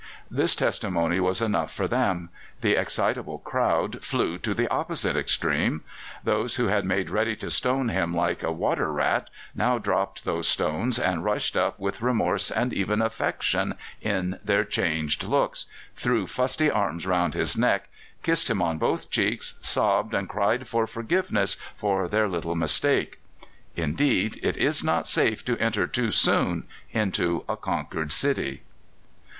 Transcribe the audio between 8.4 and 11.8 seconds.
a water rat now dropped those stones, and rushing up